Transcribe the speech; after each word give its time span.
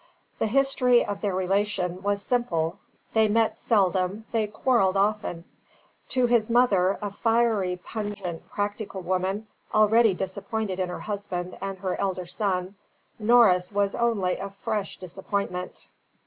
The 0.39 0.47
history 0.47 1.05
of 1.05 1.21
their 1.21 1.35
relation 1.35 2.01
was 2.01 2.23
simple; 2.23 2.79
they 3.13 3.27
met 3.27 3.59
seldom, 3.59 4.25
they 4.31 4.47
quarrelled 4.47 4.97
often. 4.97 5.45
To 6.09 6.25
his 6.25 6.49
mother, 6.49 6.97
a 7.03 7.11
fiery, 7.11 7.75
pungent, 7.75 8.49
practical 8.49 9.01
woman, 9.01 9.45
already 9.75 10.15
disappointed 10.15 10.79
in 10.79 10.89
her 10.89 11.01
husband 11.01 11.55
and 11.61 11.77
her 11.77 12.01
elder 12.01 12.25
son, 12.25 12.73
Norris 13.19 13.71
was 13.71 13.93
only 13.93 14.37
a 14.37 14.49
fresh 14.49 14.97
disappointment. 14.97 15.85